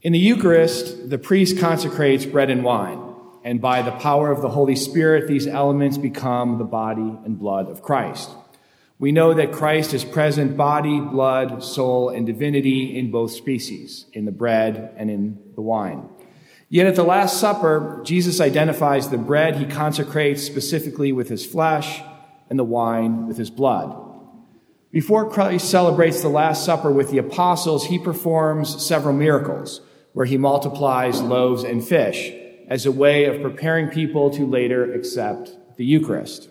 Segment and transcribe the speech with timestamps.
[0.00, 3.02] In the Eucharist, the priest consecrates bread and wine,
[3.42, 7.68] and by the power of the Holy Spirit, these elements become the body and blood
[7.68, 8.30] of Christ.
[9.00, 14.24] We know that Christ is present body, blood, soul, and divinity in both species, in
[14.24, 16.08] the bread and in the wine.
[16.68, 22.02] Yet at the Last Supper, Jesus identifies the bread he consecrates specifically with his flesh
[22.48, 24.00] and the wine with his blood.
[24.92, 29.80] Before Christ celebrates the Last Supper with the apostles, he performs several miracles
[30.18, 32.32] where he multiplies loaves and fish
[32.66, 36.48] as a way of preparing people to later accept the Eucharist.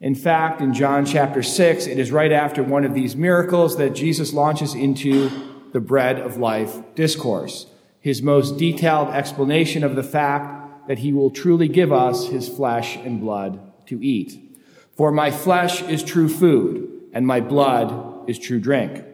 [0.00, 3.90] In fact, in John chapter 6, it is right after one of these miracles that
[3.90, 5.30] Jesus launches into
[5.72, 7.66] the bread of life discourse,
[8.00, 12.96] his most detailed explanation of the fact that he will truly give us his flesh
[12.96, 14.56] and blood to eat.
[14.96, 19.04] For my flesh is true food, and my blood is true drink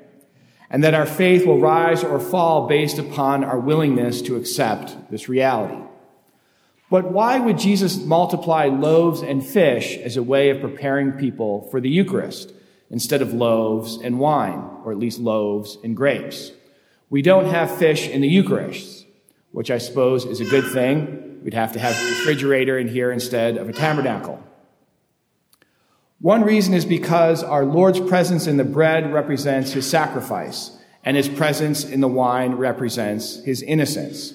[0.71, 5.29] and that our faith will rise or fall based upon our willingness to accept this
[5.29, 5.83] reality.
[6.89, 11.81] But why would Jesus multiply loaves and fish as a way of preparing people for
[11.81, 12.53] the Eucharist
[12.91, 16.53] instead of loaves and wine, or at least loaves and grapes?
[17.09, 19.07] We don't have fish in the Eucharist,
[19.53, 21.41] which I suppose is a good thing.
[21.45, 24.43] We'd have to have a refrigerator in here instead of a tabernacle.
[26.21, 30.71] One reason is because our Lord's presence in the bread represents his sacrifice,
[31.03, 34.35] and his presence in the wine represents his innocence.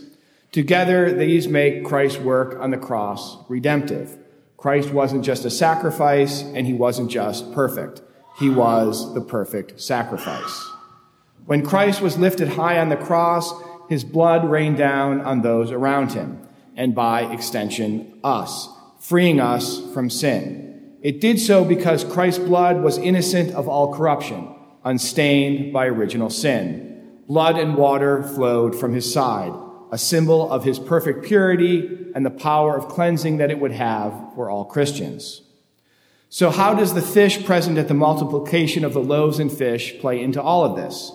[0.52, 4.17] Together, these make Christ's work on the cross redemptive.
[4.58, 8.02] Christ wasn't just a sacrifice, and he wasn't just perfect.
[8.39, 10.67] He was the perfect sacrifice.
[11.45, 13.53] When Christ was lifted high on the cross,
[13.89, 18.69] his blood rained down on those around him, and by extension, us,
[19.00, 20.64] freeing us from sin.
[21.06, 24.48] It did so because Christ's blood was innocent of all corruption,
[24.84, 27.20] unstained by original sin.
[27.28, 29.53] Blood and water flowed from his side,
[29.92, 34.14] a symbol of his perfect purity and the power of cleansing that it would have
[34.34, 35.44] for all Christians.
[36.30, 40.19] So, how does the fish present at the multiplication of the loaves and fish play
[40.19, 41.12] into all of this?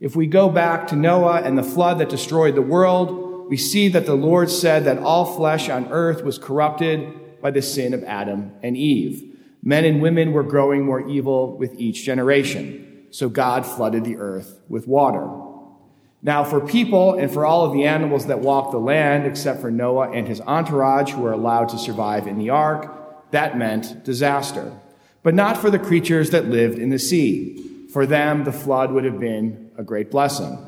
[0.00, 3.88] If we go back to Noah and the flood that destroyed the world, we see
[3.88, 8.04] that the Lord said that all flesh on earth was corrupted by the sin of
[8.04, 9.36] Adam and Eve.
[9.62, 13.06] Men and women were growing more evil with each generation.
[13.10, 15.28] So God flooded the earth with water.
[16.22, 19.70] Now, for people and for all of the animals that walked the land, except for
[19.70, 24.72] Noah and his entourage who were allowed to survive in the ark, that meant disaster.
[25.22, 27.86] But not for the creatures that lived in the sea.
[27.92, 30.58] For them, the flood would have been a great blessing.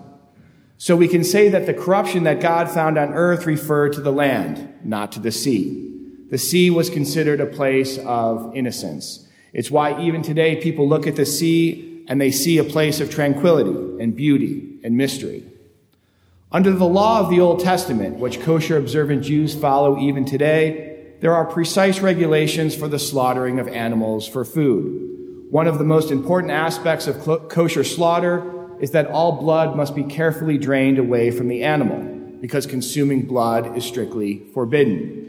[0.78, 4.10] So we can say that the corruption that God found on earth referred to the
[4.10, 5.91] land, not to the sea.
[6.32, 9.28] The sea was considered a place of innocence.
[9.52, 13.10] It's why even today people look at the sea and they see a place of
[13.10, 15.44] tranquility and beauty and mystery.
[16.50, 21.34] Under the law of the Old Testament, which kosher observant Jews follow even today, there
[21.34, 25.48] are precise regulations for the slaughtering of animals for food.
[25.50, 30.02] One of the most important aspects of kosher slaughter is that all blood must be
[30.02, 32.00] carefully drained away from the animal,
[32.40, 35.28] because consuming blood is strictly forbidden.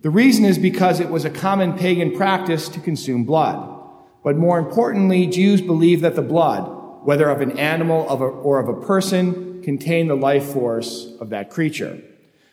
[0.00, 3.74] The reason is because it was a common pagan practice to consume blood.
[4.22, 8.86] But more importantly, Jews believed that the blood, whether of an animal or of a
[8.86, 12.00] person, contained the life force of that creature.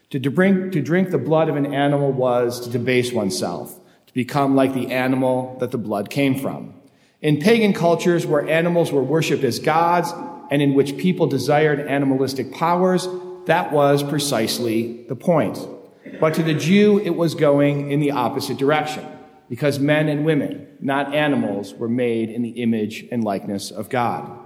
[0.09, 4.56] To drink, to drink the blood of an animal was to debase oneself, to become
[4.56, 6.73] like the animal that the blood came from.
[7.22, 10.12] In pagan cultures where animals were worshipped as gods
[10.50, 13.07] and in which people desired animalistic powers,
[13.45, 15.59] that was precisely the point.
[16.19, 19.05] But to the Jew, it was going in the opposite direction
[19.49, 24.39] because men and women, not animals, were made in the image and likeness of God.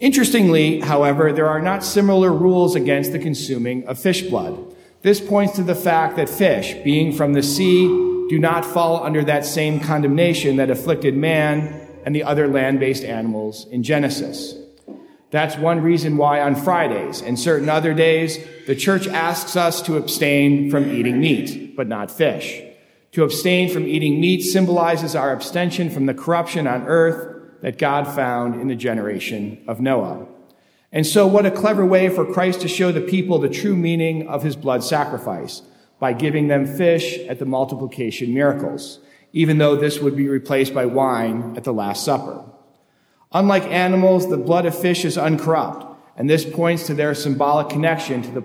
[0.00, 4.74] Interestingly, however, there are not similar rules against the consuming of fish blood.
[5.02, 7.86] This points to the fact that fish, being from the sea,
[8.28, 13.04] do not fall under that same condemnation that afflicted man and the other land based
[13.04, 14.54] animals in Genesis.
[15.32, 19.96] That's one reason why on Fridays and certain other days, the church asks us to
[19.96, 22.62] abstain from eating meat, but not fish.
[23.12, 28.06] To abstain from eating meat symbolizes our abstention from the corruption on earth that God
[28.06, 30.26] found in the generation of Noah.
[30.92, 34.28] And so, what a clever way for Christ to show the people the true meaning
[34.28, 35.62] of his blood sacrifice
[35.98, 38.98] by giving them fish at the multiplication miracles,
[39.32, 42.44] even though this would be replaced by wine at the Last Supper.
[43.34, 45.86] Unlike animals, the blood of fish is uncorrupt,
[46.16, 48.42] and this points to their symbolic connection to the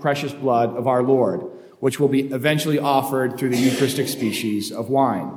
[0.00, 1.42] precious blood of our Lord,
[1.80, 5.32] which will be eventually offered through the Eucharistic species of wine.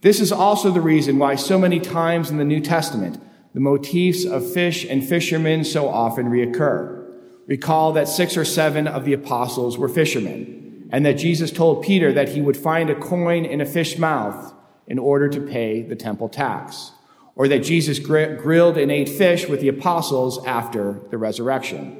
[0.00, 3.22] This is also the reason why so many times in the New Testament,
[3.52, 7.00] the motifs of fish and fishermen so often reoccur.
[7.46, 12.12] Recall that six or seven of the apostles were fishermen, and that Jesus told Peter
[12.12, 14.54] that he would find a coin in a fish mouth
[14.86, 16.92] in order to pay the temple tax,
[17.34, 21.98] or that Jesus gr- grilled and ate fish with the apostles after the resurrection.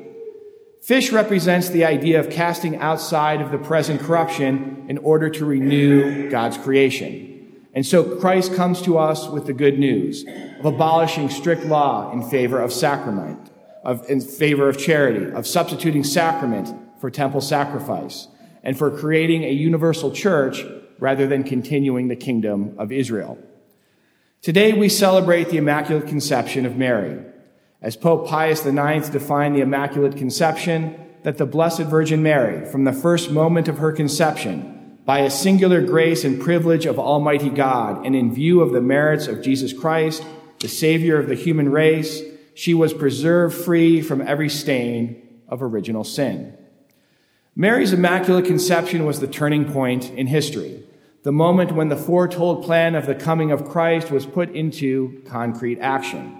[0.82, 6.28] Fish represents the idea of casting outside of the present corruption in order to renew
[6.28, 7.62] God's creation.
[7.72, 10.24] And so Christ comes to us with the good news
[10.58, 13.50] of abolishing strict law in favor of sacrament,
[13.84, 16.68] of, in favor of charity, of substituting sacrament
[17.00, 18.28] for temple sacrifice,
[18.62, 20.64] and for creating a universal church
[20.98, 23.38] rather than continuing the kingdom of Israel.
[24.42, 27.16] Today we celebrate the Immaculate Conception of Mary.
[27.80, 32.92] As Pope Pius IX defined the Immaculate Conception, that the Blessed Virgin Mary, from the
[32.92, 38.16] first moment of her conception, by a singular grace and privilege of Almighty God, and
[38.16, 40.24] in view of the merits of Jesus Christ,
[40.58, 42.20] the Savior of the human race,
[42.52, 46.58] she was preserved free from every stain of original sin.
[47.54, 50.82] Mary's Immaculate Conception was the turning point in history,
[51.22, 55.78] the moment when the foretold plan of the coming of Christ was put into concrete
[55.78, 56.38] action.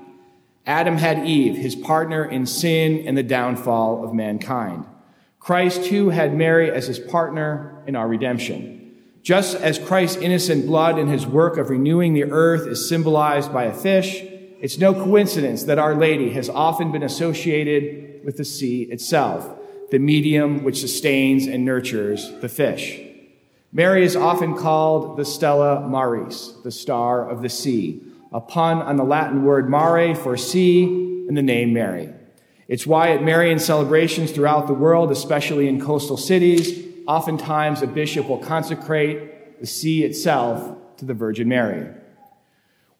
[0.67, 4.85] Adam had Eve, his partner in sin and the downfall of mankind.
[5.39, 8.95] Christ too had Mary as his partner in our redemption.
[9.23, 13.65] Just as Christ's innocent blood and his work of renewing the earth is symbolized by
[13.65, 14.23] a fish,
[14.61, 19.49] it's no coincidence that Our Lady has often been associated with the sea itself,
[19.91, 23.01] the medium which sustains and nurtures the fish.
[23.75, 28.97] Mary is often called the Stella Maris, the star of the sea, a pun on
[28.97, 30.85] the Latin word mare for sea
[31.27, 32.11] and the name Mary.
[32.69, 38.29] It's why at Marian celebrations throughout the world, especially in coastal cities, oftentimes a bishop
[38.29, 41.89] will consecrate the sea itself to the Virgin Mary.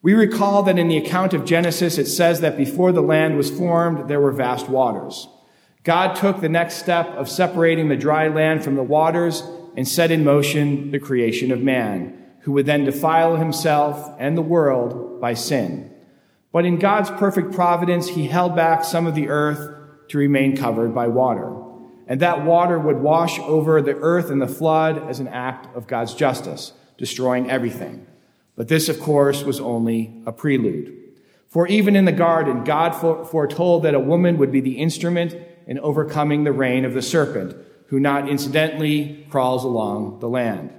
[0.01, 3.51] We recall that in the account of Genesis, it says that before the land was
[3.51, 5.27] formed, there were vast waters.
[5.83, 9.43] God took the next step of separating the dry land from the waters
[9.75, 14.41] and set in motion the creation of man, who would then defile himself and the
[14.41, 15.89] world by sin.
[16.51, 19.75] But in God's perfect providence, he held back some of the earth
[20.09, 21.51] to remain covered by water.
[22.05, 25.87] And that water would wash over the earth in the flood as an act of
[25.87, 28.05] God's justice, destroying everything.
[28.55, 30.99] But this, of course, was only a prelude.
[31.47, 35.35] For even in the garden, God foretold that a woman would be the instrument
[35.65, 37.55] in overcoming the reign of the serpent,
[37.93, 40.73] who not incidentally crawls along the land.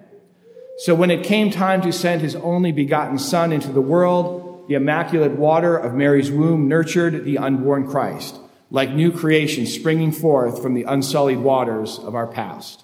[0.79, 4.75] So when it came time to send his only begotten Son into the world, the
[4.75, 10.75] immaculate water of Mary's womb nurtured the unborn Christ, like new creation springing forth from
[10.75, 12.83] the unsullied waters of our past.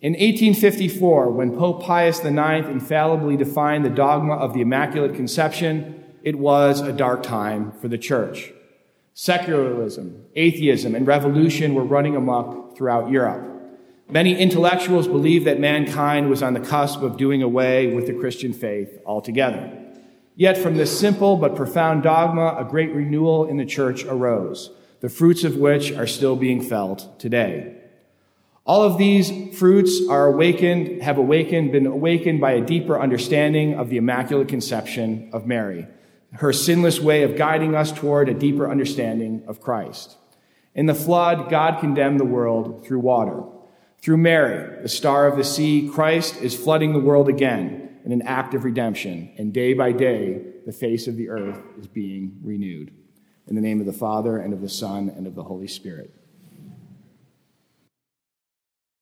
[0.00, 6.38] In 1854, when Pope Pius IX infallibly defined the dogma of the Immaculate Conception, it
[6.38, 8.50] was a dark time for the Church.
[9.14, 13.48] Secularism, atheism, and revolution were running amok throughout Europe.
[14.08, 18.52] Many intellectuals believed that mankind was on the cusp of doing away with the Christian
[18.52, 19.78] faith altogether.
[20.34, 24.70] Yet from this simple but profound dogma, a great renewal in the church arose,
[25.00, 27.76] the fruits of which are still being felt today.
[28.64, 33.90] All of these fruits are awakened, have awakened, been awakened by a deeper understanding of
[33.90, 35.86] the Immaculate Conception of Mary,
[36.34, 40.16] her sinless way of guiding us toward a deeper understanding of Christ.
[40.74, 43.42] In the flood, God condemned the world through water.
[44.00, 48.22] Through Mary, the star of the sea, Christ is flooding the world again in an
[48.22, 52.92] act of redemption, and day by day, the face of the earth is being renewed.
[53.46, 56.14] In the name of the Father, and of the Son, and of the Holy Spirit.